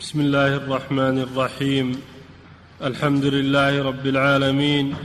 بسم 0.00 0.20
الله 0.20 0.56
الرحمن 0.56 1.18
الرحيم. 1.18 2.00
الحمد 2.82 3.24
لله 3.24 3.82
رب 3.82 4.06
العالمين. 4.06 4.96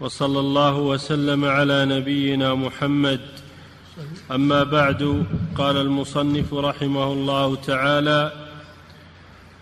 وصلى 0.00 0.40
الله 0.40 0.76
وسلم 0.76 1.44
على 1.44 1.84
نبينا 1.84 2.54
محمد. 2.54 3.20
أما 4.30 4.62
بعد 4.62 5.26
قال 5.58 5.76
المصنف 5.76 6.54
رحمه 6.54 7.12
الله 7.12 7.56
تعالى 7.56 8.32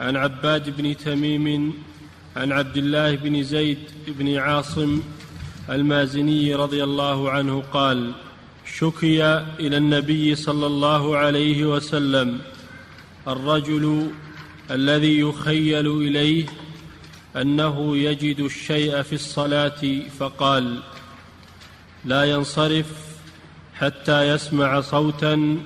عن 0.01 0.17
عباد 0.17 0.77
بن 0.77 0.97
تميم 0.97 1.72
عن 2.37 2.53
عبد 2.53 2.77
الله 2.77 3.17
بن 3.17 3.42
زيد 3.42 3.79
بن 4.08 4.37
عاصم 4.37 5.01
المازني 5.71 6.54
رضي 6.54 6.85
الله 6.85 7.31
عنه 7.31 7.63
قال 7.72 8.13
شكي 8.77 9.24
إلى 9.61 9.77
النبي 9.77 10.35
صلى 10.35 10.67
الله 10.67 11.17
عليه 11.17 11.65
وسلم 11.65 12.38
الرجل 13.29 14.11
الذي 14.71 15.21
يخيل 15.21 15.87
إليه 15.87 16.47
أنه 17.37 17.97
يجد 17.97 18.41
الشيء 18.41 19.02
في 19.02 19.12
الصلاة 19.12 19.83
فقال 20.19 20.83
لا 22.05 22.24
ينصرف 22.24 22.87
حتى 23.75 24.28
يسمع 24.28 24.80
صوتا 24.80 25.59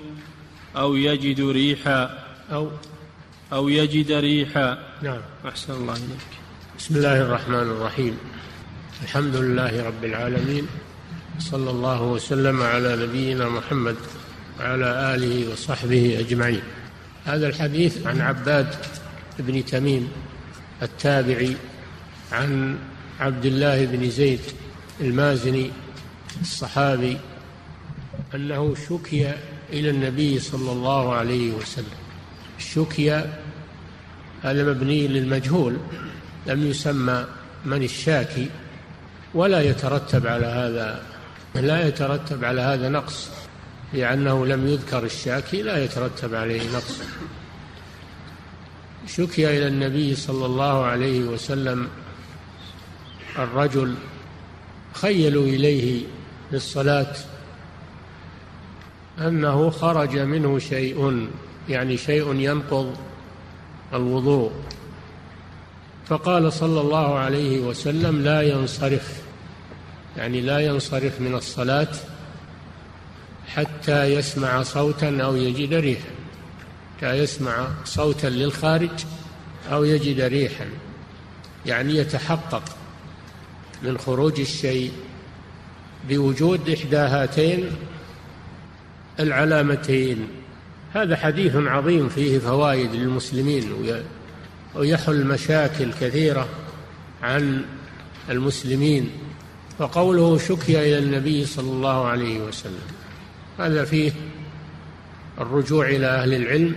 أو 0.76 0.96
يجد 0.96 1.40
ريحا. 1.40 2.24
أو 2.52 2.70
أو 3.52 3.68
يجد 3.68 4.12
ريحا. 4.12 4.78
نعم. 5.02 5.20
أحسن 5.48 5.73
الله 5.73 5.92
إليك. 5.92 6.30
بسم 6.78 6.96
الله 6.96 7.20
الرحمن 7.20 7.54
الرحيم. 7.54 8.18
الحمد 9.02 9.36
لله 9.36 9.86
رب 9.86 10.04
العالمين 10.04 10.66
صلى 11.38 11.70
الله 11.70 12.02
وسلم 12.02 12.62
على 12.62 13.06
نبينا 13.06 13.48
محمد 13.48 13.96
وعلى 14.60 15.14
آله 15.14 15.52
وصحبه 15.52 16.16
أجمعين. 16.20 16.62
هذا 17.24 17.46
الحديث 17.46 18.06
عن 18.06 18.20
عباد 18.20 18.74
بن 19.38 19.65
تميم 19.65 20.09
التابعي 20.82 21.56
عن 22.32 22.79
عبد 23.21 23.45
الله 23.45 23.85
بن 23.87 24.10
زيد 24.10 24.40
المازني 25.01 25.71
الصحابي 26.40 27.18
أنه 28.35 28.74
شكي 28.88 29.32
إلى 29.73 29.90
النبي 29.90 30.38
صلى 30.38 30.73
الله 30.73 31.15
عليه 31.15 31.52
وسلم. 31.52 31.98
شكي 32.59 33.10
هذا 34.43 34.65
مبني 34.65 35.09
للمجهول 35.09 35.76
لم 36.46 36.66
يسمى 36.66 37.26
من 37.65 37.82
الشاكي 37.82 38.51
ولا 39.35 39.60
يترتب 39.63 40.26
على 40.26 40.46
هذا 40.46 41.02
لا 41.54 41.88
يترتب 41.88 42.45
على 42.45 42.60
هذا 42.60 42.88
نقص. 42.88 43.30
لأنه 43.93 44.46
لم 44.46 44.66
يذكر 44.66 45.04
الشاكي 45.04 45.63
لا 45.63 45.85
يترتب 45.85 46.35
عليه 46.35 46.71
نقص. 46.73 47.01
شكي 49.07 49.59
إلى 49.59 49.68
النبي 49.68 50.15
صلى 50.15 50.46
الله 50.46 50.85
عليه 50.85 51.21
وسلم 51.21 51.88
الرجل 53.38 53.95
خيلوا 54.93 55.45
إليه 55.46 56.02
للصلاة 56.52 57.15
أنه 59.18 59.71
خرج 59.71 60.19
منه 60.19 60.59
شيء 60.59 61.29
يعني 61.69 61.96
شيء 61.96 62.35
ينقض 62.35 62.96
الوضوء. 63.93 64.53
فقال 66.06 66.53
صلى 66.53 66.81
الله 66.81 67.19
عليه 67.19 67.60
وسلم 67.60 68.22
لا 68.22 68.43
ينصرف 68.43 69.22
يعني 70.16 70.41
لا 70.41 70.59
ينصرف 70.59 71.21
من 71.21 71.34
الصلاة. 71.34 71.88
حتى 73.56 74.05
يسمع 74.05 74.62
صوتا 74.62 75.19
أو 75.22 75.37
يجد 75.37 75.75
ريحا. 75.75 76.10
حتى 76.97 77.12
يسمع 77.19 77.69
صوتا 77.84 78.27
للخارج 78.27 79.05
أو 79.72 79.84
يجد 79.84 80.21
ريحا. 80.21 80.66
يعني 81.66 81.97
يتحقق 81.97 82.62
من 83.82 83.99
خروج 83.99 84.41
الشيء 84.41 84.93
بوجود 86.09 86.70
إحدى 86.70 86.97
هاتين 86.97 87.70
العلامتين. 89.20 90.28
هذا 90.93 91.16
حديث 91.16 91.56
عظيم 91.56 92.09
فيه 92.09 92.38
فوائد 92.38 92.94
للمسلمين 92.94 93.72
ويحل 94.75 95.26
مشاكل 95.26 95.93
كثيرة 95.93 96.48
عن 97.22 97.64
المسلمين. 98.31 99.10
فقوله 99.78 100.38
شكي 100.38 100.81
إلى 100.81 100.98
النبي 100.98 101.47
صلى 101.47 101.70
الله 101.70 102.06
عليه 102.06 102.41
وسلم. 102.41 103.03
هذا 103.59 103.84
فيه 103.84 104.12
الرجوع 105.41 105.87
إلى 105.88 106.06
أهل 106.06 106.34
العلم 106.34 106.76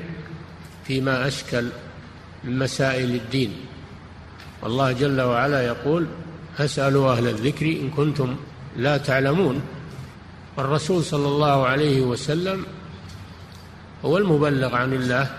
فيما 0.88 1.28
أشكل 1.28 1.70
من 2.44 2.60
مسائل 2.60 3.16
الدين. 3.16 3.54
والله 4.62 4.92
جل 4.92 5.22
وعلا 5.22 5.66
يقول 5.66 6.06
فاسألوا 6.58 7.12
أهل 7.12 7.28
الذكر 7.28 7.66
إن 7.66 7.90
كنتم 7.90 8.36
لا 8.78 8.98
تعلمون 8.98 9.62
والرسول 10.58 11.04
صلى 11.04 11.28
الله 11.28 11.68
عليه 11.68 12.02
وسلم 12.02 12.66
هو 14.06 14.18
المبلغ 14.18 14.76
عن 14.76 14.94
الله 14.94 15.30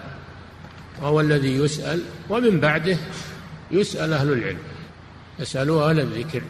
وهو 1.03 1.21
الذي 1.21 1.57
يسأل 1.57 2.03
ومن 2.29 2.61
بعده 2.61 2.97
يسأل 3.71 4.13
أهل 4.13 4.33
العلم. 4.33 4.59
أسألوا 5.43 5.91
أهل 5.91 6.01
الذكر 6.01 6.43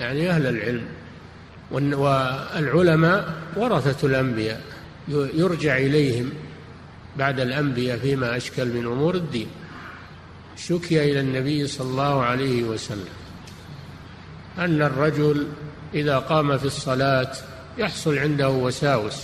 يعني 0.00 0.30
أهل 0.30 0.46
العلم 0.46 0.84
والعلماء 1.70 3.34
ورثة 3.56 4.06
الأنبياء 4.06 4.60
يرجع 5.08 5.76
إليهم 5.76 6.32
بعد 7.16 7.40
الأنبياء 7.40 7.98
فيما 7.98 8.36
أشكل 8.36 8.66
من 8.68 8.86
أمور 8.86 9.14
الدين. 9.14 9.46
شكي 10.56 11.10
إلى 11.10 11.20
النبي 11.20 11.66
صلى 11.66 11.90
الله 11.90 12.22
عليه 12.22 12.62
وسلم 12.62 13.08
أن 14.58 14.82
الرجل 14.82 15.46
إذا 15.94 16.18
قام 16.18 16.58
في 16.58 16.64
الصلاة 16.64 17.32
يحصل 17.78 18.18
عنده 18.18 18.48
وساوس. 18.48 19.22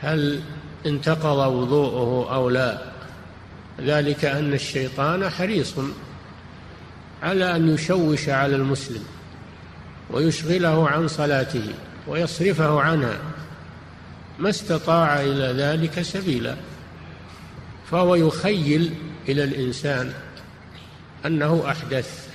هل 0.00 0.40
انتقض 0.86 1.52
وضوءه 1.52 2.34
أو 2.34 2.50
لا؟ 2.50 2.78
ذلك 3.80 4.24
أن 4.24 4.52
الشيطان 4.52 5.30
حريص 5.30 5.74
على 7.22 7.56
أن 7.56 7.74
يشوش 7.74 8.28
على 8.28 8.56
المسلم 8.56 9.02
ويشغله 10.10 10.88
عن 10.88 11.08
صلاته. 11.08 11.74
ويصرفه 12.08 12.80
عنها 12.80 13.18
ما 14.38 14.50
استطاع 14.50 15.20
إلى 15.20 15.62
ذلك 15.62 16.02
سبيلا 16.02 16.56
فهو 17.90 18.14
يخيل 18.14 18.94
إلى 19.28 19.44
الإنسان 19.44 20.12
أنه 21.26 21.70
أحدث 21.70 22.28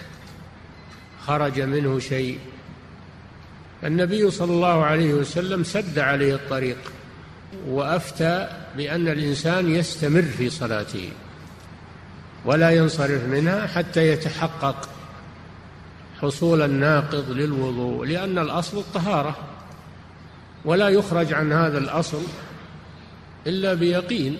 خرج 1.26 1.62
منه 1.62 2.00
شيء. 2.00 2.40
النبي 3.84 4.32
صلى 4.32 4.52
الله 4.52 4.86
عليه 4.86 5.14
وسلم 5.14 5.64
سد 5.64 6.00
عليه 6.00 6.36
الطريق 6.36 6.78
وأفتى 7.68 8.48
بأن 8.78 9.08
الإنسان 9.08 9.76
يستمر 9.76 10.22
في 10.22 10.50
صلاته 10.50 11.10
ولا 12.46 12.70
ينصرف 12.70 13.24
منها 13.24 13.68
حتى 13.68 14.08
يتحقق 14.08 14.90
حصول 16.22 16.62
الناقض 16.62 17.30
للوضوء 17.30 18.06
لأن 18.06 18.38
الأصل 18.38 18.78
الطهارة. 18.78 19.38
ولا 20.66 20.90
يخرج 20.90 21.34
عن 21.34 21.52
هذا 21.52 21.78
الأصل 21.78 22.22
إلا 23.48 23.74
بيقين 23.74 24.38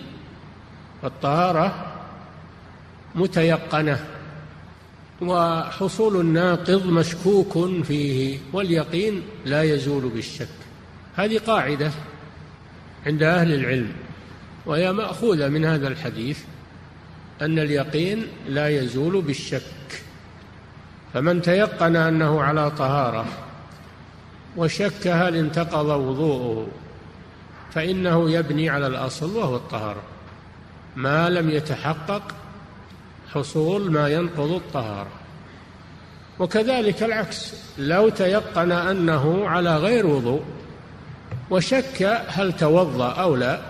الطهارة 1.04 1.86
متيقنة 3.14 4.04
وحصول 5.20 6.20
الناقض 6.20 6.86
مشكوك 6.86 7.84
فيه 7.84 8.38
واليقين 8.52 9.22
لا 9.44 9.62
يزول 9.62 10.08
بالشك. 10.08 10.48
هذه 11.14 11.38
قاعدة 11.38 11.90
عند 13.06 13.22
أهل 13.22 13.52
العلم 13.54 13.92
وهي 14.66 14.92
مأخوذة 14.92 15.48
من 15.48 15.64
هذا 15.64 15.88
الحديث 15.88 16.38
أن 17.42 17.58
اليقين 17.58 18.26
لا 18.48 18.68
يزول 18.68 19.22
بالشك. 19.22 19.62
فمن 21.14 21.42
تيقن 21.42 21.96
أنه 21.96 22.42
على 22.42 22.70
طهارة 22.70 23.26
وشك 24.60 25.06
هل 25.06 25.36
انتقض 25.36 25.86
وضوءه 25.86 26.66
فإنه 27.72 28.30
يبني 28.30 28.70
على 28.70 28.86
الأصل 28.86 29.36
وهو 29.36 29.56
الطهاره 29.56 30.02
ما 30.96 31.30
لم 31.30 31.50
يتحقق 31.50 32.22
حصول 33.34 33.90
ما 33.90 34.08
ينقض 34.08 34.52
الطهارة 34.52 35.10
وكذلك 36.38 37.02
العكس 37.02 37.54
لو 37.78 38.08
تيقن 38.08 38.72
أنه 38.72 39.48
على 39.48 39.76
غير 39.76 40.06
وضوء 40.06 40.42
وشك 41.50 42.22
هل 42.28 42.52
توضأ 42.52 43.12
أو 43.12 43.36
لا 43.36 43.60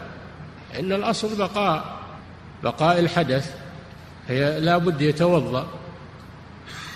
إن 0.79 0.93
الأصل 0.93 1.39
بقاء 1.39 2.01
بقاء 2.63 2.99
الحدث 2.99 3.55
هي 4.29 4.61
لا 4.61 4.79
بد 4.79 5.01
يتوضأ 5.01 5.67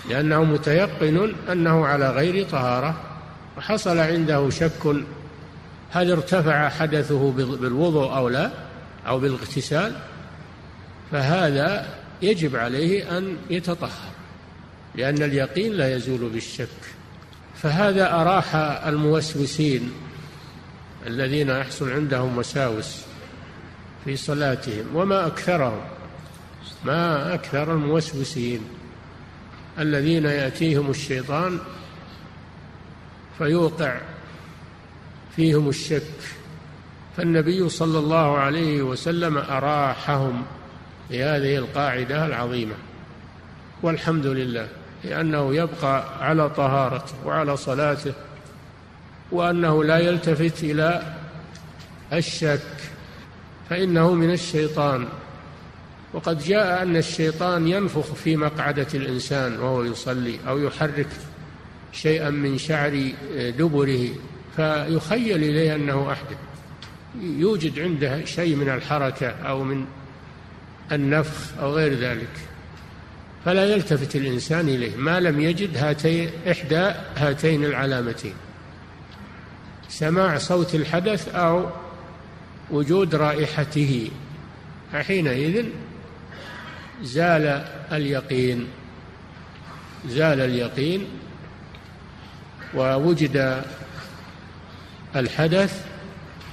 لأنه 0.09 0.43
متيقن 0.43 1.33
أنه 1.51 1.85
على 1.85 2.09
غير 2.09 2.45
طهارة. 2.49 3.14
وحصل 3.57 3.97
عنده 3.97 4.49
شك 4.49 4.95
هل 5.91 6.11
ارتفع 6.11 6.69
حدثه 6.69 7.31
بالوضوء 7.31 8.15
أو 8.15 8.29
لا 8.29 8.51
أو 9.07 9.19
بالاغتسال؟ 9.19 9.95
فهذا 11.11 11.87
يجب 12.21 12.55
عليه 12.55 13.17
أن 13.17 13.37
يتطهر 13.49 14.11
لأن 14.95 15.23
اليقين 15.23 15.73
لا 15.73 15.95
يزول 15.95 16.29
بالشك. 16.29 16.67
فهذا 17.55 18.13
أراح 18.13 18.55
الموسوسين 18.87 19.91
الذين 21.07 21.49
يحصل 21.49 21.91
عندهم 21.91 22.37
وساوس 22.37 23.01
في 24.05 24.15
صلاتهم 24.15 24.95
وما 24.95 25.27
أكثرهم 25.27 25.81
ما 26.85 27.33
أكثر 27.33 27.73
الموسوسين 27.73 28.61
الذين 29.79 30.25
يأتيهم 30.25 30.89
الشيطان 30.89 31.59
فيوقع 33.37 33.97
فيهم 35.35 35.69
الشك. 35.69 36.03
فالنبي 37.17 37.69
صلى 37.69 37.99
الله 37.99 38.37
عليه 38.37 38.81
وسلم 38.81 39.37
أراحهم 39.37 40.43
بهذه 41.09 41.57
القاعدة 41.57 42.25
العظيمة. 42.25 42.75
والحمد 43.83 44.25
لله 44.25 44.67
لأنه 45.03 45.55
يبقى 45.55 46.25
على 46.25 46.49
طهارته 46.49 47.13
وعلى 47.25 47.57
صلاته 47.57 48.13
وأنه 49.31 49.83
لا 49.83 49.97
يلتفت 49.97 50.63
إلى 50.63 51.15
الشك. 52.13 52.61
فإنه 53.69 54.13
من 54.13 54.31
الشيطان. 54.31 55.07
وقد 56.13 56.43
جاء 56.43 56.83
أن 56.83 56.95
الشيطان 56.97 57.67
ينفخ 57.67 58.13
في 58.13 58.37
مقعدة 58.37 58.87
الإنسان 58.93 59.59
وهو 59.59 59.83
يصلي 59.83 60.39
أو 60.47 60.59
يحرك 60.59 61.07
شيئا 61.95 62.29
من 62.29 62.57
شعر 62.57 63.11
دبره 63.37 64.09
فيخيل 64.55 65.43
إليه 65.43 65.75
أنه 65.75 66.11
أحدث 66.11 66.37
يوجد 67.21 67.79
عنده 67.79 68.25
شيء 68.25 68.55
من 68.55 68.69
الحركة 68.69 69.27
أو 69.27 69.63
من 69.63 69.85
النفخ 70.91 71.57
أو 71.59 71.73
غير 71.73 71.93
ذلك. 71.93 72.29
فلا 73.45 73.65
يلتفت 73.65 74.15
الإنسان 74.15 74.69
إليه. 74.69 74.95
ما 74.95 75.19
لم 75.19 75.39
يجد 75.39 75.77
هاتين 75.77 76.29
إحدى 76.51 76.91
هاتين 77.15 77.65
العلامتين. 77.65 78.33
سماع 79.89 80.37
صوت 80.37 80.75
الحدث 80.75 81.35
أو 81.35 81.69
وجود 82.71 83.15
رائحته. 83.15 84.11
فحينئذ 84.93 85.65
زال 87.03 87.65
اليقين 87.91 88.67
زال 90.07 90.39
اليقين 90.39 91.07
ووجد 92.75 93.63
الحدث 95.15 95.85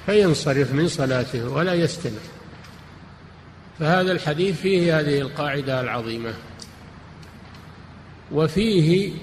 فينصرف 0.05 0.73
من 0.73 0.87
صلاته 0.87 1.49
ولا 1.49 1.73
يستمر 1.73 2.19
فهذا 3.79 4.11
الحديث 4.11 4.61
فيه 4.61 4.99
هذه 4.99 5.21
القاعدة 5.21 5.81
العظيمة. 5.81 6.33
وفيه 8.31 9.13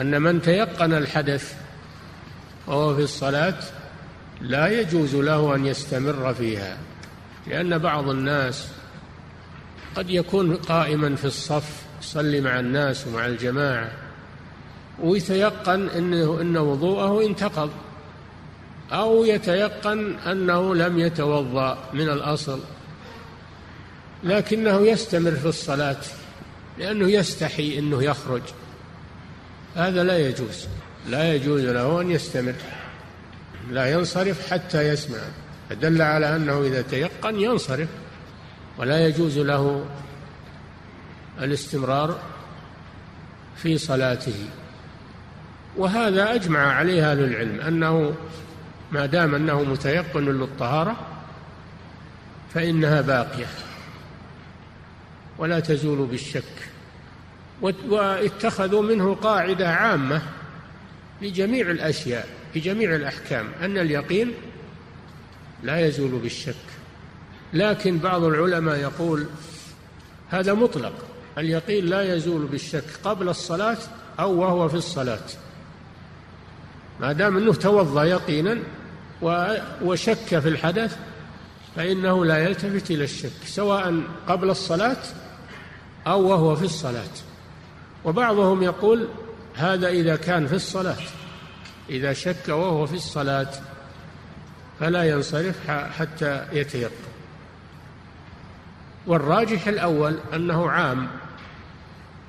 أن 0.00 0.22
من 0.22 0.42
تيقن 0.42 0.92
الحدث 0.92 1.54
وهو 2.66 2.96
في 2.96 3.02
الصلاة 3.02 3.58
لا 4.40 4.80
يجوز 4.80 5.14
له 5.14 5.54
أن 5.54 5.66
يستمر 5.66 6.34
فيها 6.34 6.78
لأن 7.46 7.78
بعض 7.78 8.08
الناس 8.08 8.68
قد 9.96 10.10
يكون 10.10 10.56
قائما 10.56 11.16
في 11.16 11.24
الصف 11.24 11.82
يصلي 12.02 12.40
مع 12.40 12.60
الناس 12.60 13.06
ومع 13.06 13.26
الجماعة 13.26 13.90
ويتيقن 15.02 15.88
انه 15.88 16.40
إن 16.40 16.56
وضوءه 16.56 17.26
انتقض 17.26 17.70
أو 18.92 19.24
يتيقن 19.24 20.18
أنه 20.18 20.74
لم 20.74 20.98
يتوضأ 20.98 21.78
من 21.92 22.08
الأصل 22.08 22.60
لكنه 24.24 24.80
يستمر 24.80 25.30
في 25.30 25.46
الصلاة 25.46 26.00
لأنه 26.78 27.10
يستحي 27.10 27.78
إنه 27.78 28.02
يخرج. 28.02 28.42
هذا 29.76 30.04
لا 30.04 30.18
يجوز 30.18 30.66
لا 31.08 31.34
يجوز 31.34 31.60
له 31.60 32.00
أن 32.00 32.10
يستمر 32.10 32.54
لا 33.70 33.92
ينصرف 33.92 34.52
حتى 34.52 34.88
يسمع. 34.88 35.18
فدل 35.70 36.02
على 36.02 36.36
أنه 36.36 36.62
إذا 36.62 36.82
تيقن 36.82 37.40
ينصرف 37.40 37.88
ولا 38.78 39.06
يجوز 39.06 39.38
له 39.38 39.84
الاستمرار 41.40 42.18
في 43.56 43.78
صلاته. 43.78 44.48
وهذا 45.76 46.34
أجمع 46.34 46.58
عليه 46.58 47.10
أهل 47.10 47.24
العلم 47.24 47.60
أنه 47.60 48.14
ما 48.92 49.06
دام 49.06 49.34
أنه 49.34 49.62
متيقن 49.62 50.24
للطهارة 50.24 50.96
فإنها 52.54 53.00
باقية 53.00 53.46
ولا 55.38 55.60
تزول 55.60 56.06
بالشك. 56.06 56.44
واتخذوا 57.88 58.82
منه 58.82 59.14
قاعدة 59.14 59.68
عامة 59.68 60.22
لجميع 61.22 61.70
الأشياء 61.70 62.28
في 62.52 62.60
جميع 62.60 62.94
الأحكام 62.94 63.48
أن 63.62 63.78
اليقين 63.78 64.32
لا 65.62 65.86
يزول 65.86 66.10
بالشك. 66.10 66.54
لكن 67.52 67.98
بعض 67.98 68.24
العلماء 68.24 68.76
يقول 68.76 69.26
هذا 70.30 70.54
مطلق 70.54 70.92
اليقين 71.38 71.86
لا 71.86 72.14
يزول 72.14 72.46
بالشك 72.46 72.84
قبل 73.04 73.28
الصلاة 73.28 73.78
أو 74.20 74.40
وهو 74.40 74.68
في 74.68 74.74
الصلاة. 74.74 75.26
ما 77.00 77.12
دام 77.12 77.36
أنه 77.36 77.54
توضأ 77.54 78.04
يقينا 78.04 78.58
وشك 79.82 80.38
في 80.38 80.48
الحدث 80.48 80.96
فإنه 81.76 82.24
لا 82.24 82.38
يلتفت 82.38 82.90
إلى 82.90 83.04
الشك 83.04 83.44
سواء 83.44 84.02
قبل 84.28 84.50
الصلاة 84.50 84.96
أو 86.06 86.28
وهو 86.28 86.56
في 86.56 86.64
الصلاة. 86.64 87.14
وبعضهم 88.04 88.62
يقول 88.62 89.08
هذا 89.54 89.88
إذا 89.88 90.16
كان 90.16 90.46
في 90.46 90.54
الصلاة 90.54 90.96
إذا 91.90 92.12
شك 92.12 92.48
وهو 92.48 92.86
في 92.86 92.94
الصلاة 92.94 93.50
فلا 94.80 95.04
ينصرف 95.04 95.70
حتى 95.70 96.46
يتيقن. 96.52 97.10
والراجح 99.06 99.66
الأول 99.66 100.18
أنه 100.34 100.70
عام 100.70 101.08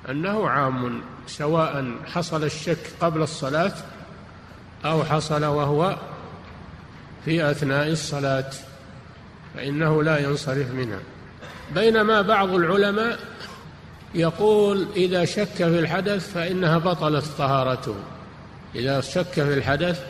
أنه 0.09 0.49
عام 0.49 1.01
سواء 1.27 1.95
حصل 2.05 2.43
الشك 2.43 2.77
قبل 3.01 3.21
الصلاة 3.21 3.73
أو 4.85 5.03
حصل 5.03 5.45
وهو 5.45 5.97
في 7.25 7.51
أثناء 7.51 7.87
الصلاة 7.87 8.49
فإنه 9.55 10.03
لا 10.03 10.17
ينصرف 10.17 10.71
منها. 10.71 10.99
بينما 11.75 12.21
بعض 12.21 12.49
العلماء 12.49 13.19
يقول 14.15 14.87
إذا 14.95 15.25
شك 15.25 15.55
في 15.55 15.79
الحدث 15.79 16.33
فإنها 16.33 16.77
بطلت 16.77 17.25
طهارته. 17.37 17.95
إذا 18.75 19.01
شك 19.01 19.33
في 19.33 19.53
الحدث 19.53 20.05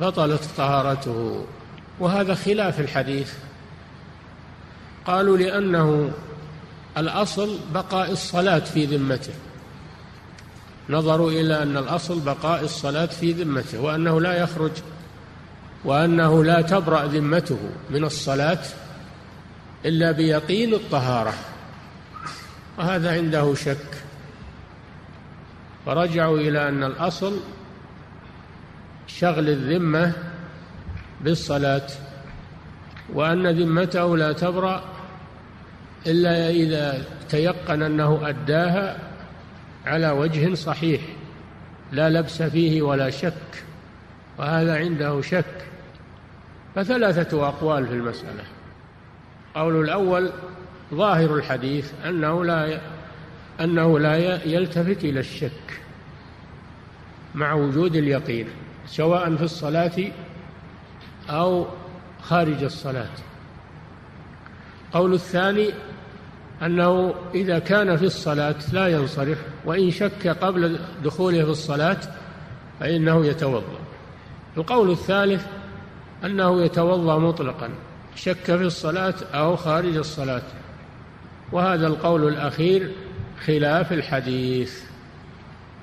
بطلت 0.00 0.48
طهارته. 0.56 1.46
وهذا 2.00 2.34
خلاف 2.34 2.80
الحديث. 2.80 3.32
قالوا 5.06 5.36
لأنه 5.36 6.10
الأصل 6.96 7.58
بقاء 7.74 8.12
الصلاة 8.12 8.58
في 8.58 8.86
ذمته. 8.86 9.32
نظروا 10.90 11.30
إلى 11.30 11.62
أن 11.62 11.76
الأصل 11.76 12.20
بقاء 12.20 12.64
الصلاة 12.64 13.06
في 13.06 13.32
ذمته 13.32 13.80
وأنه 13.80 14.20
لا 14.20 14.42
يخرج 14.42 14.72
وأنه 15.84 16.44
لا 16.44 16.62
تبرأ 16.62 17.04
ذمته 17.04 17.58
من 17.90 18.04
الصلاة 18.04 18.62
إلا 19.84 20.12
بيقين 20.12 20.74
الطهارة. 20.74 21.34
وهذا 22.78 23.12
عنده 23.12 23.54
شك. 23.54 24.04
فرجعوا 25.86 26.38
إلى 26.38 26.68
أن 26.68 26.84
الأصل 26.84 27.40
شغل 29.06 29.48
الذمة 29.48 30.12
بالصلاة 31.20 31.86
وأن 33.12 33.46
ذمته 33.46 34.16
لا 34.16 34.32
تبرأ 34.32 34.84
إلا 36.06 36.50
إذا 36.50 37.04
تيقن 37.28 37.82
أنه 37.82 38.28
أداها 38.28 39.13
على 39.86 40.10
وجه 40.10 40.54
صحيح 40.54 41.00
لا 41.92 42.10
لبس 42.10 42.42
فيه 42.42 42.82
ولا 42.82 43.10
شك 43.10 43.64
وهذا 44.38 44.76
عنده 44.76 45.20
شك. 45.20 45.66
فثلاثة 46.74 47.48
أقوال 47.48 47.86
في 47.86 47.92
المسألة. 47.92 48.44
قول 49.54 49.84
الأول 49.84 50.30
ظاهر 50.94 51.34
الحديث 51.34 51.92
أنه 52.06 52.44
لا 52.44 52.80
أنه 53.60 53.98
لا 53.98 54.44
يلتفت 54.44 55.04
إلى 55.04 55.20
الشك 55.20 55.80
مع 57.34 57.52
وجود 57.52 57.96
اليقين 57.96 58.46
سواء 58.86 59.36
في 59.36 59.42
الصلاة 59.42 60.12
أو 61.30 61.66
خارج 62.22 62.62
الصلاة. 62.64 63.10
قول 64.92 65.14
الثاني 65.14 65.70
أنه 66.62 67.14
إذا 67.34 67.58
كان 67.58 67.96
في 67.96 68.04
الصلاة 68.04 68.54
لا 68.72 68.88
ينصرف 68.88 69.38
وإن 69.64 69.90
شك 69.90 70.28
قبل 70.28 70.78
دخوله 71.04 71.44
في 71.44 71.50
الصلاة 71.50 71.98
فإنه 72.80 73.26
يتوضأ. 73.26 73.78
القول 74.56 74.90
الثالث 74.90 75.46
أنه 76.24 76.62
يتوضأ 76.62 77.18
مطلقا 77.18 77.68
شك 78.16 78.44
في 78.44 78.62
الصلاة 78.62 79.14
أو 79.34 79.56
خارج 79.56 79.96
الصلاة. 79.96 80.42
وهذا 81.52 81.86
القول 81.86 82.28
الأخير 82.28 82.90
خلاف 83.46 83.92
الحديث 83.92 84.82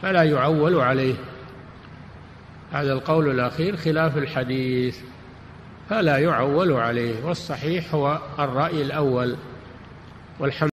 فلا 0.02 0.24
يعول 0.24 0.80
عليه. 0.80 1.16
هذا 2.72 2.94
القول 2.94 3.32
الأخير 3.32 3.78
خلاف 3.78 4.18
الحديث 4.18 4.98
فلا 5.90 6.18
يعول 6.18 6.72
عليه. 6.72 7.26
والصحيح 7.26 7.96
هو 7.96 8.20
الرأي 8.40 8.82
الأول. 8.82 9.36
والحمد 10.40 10.71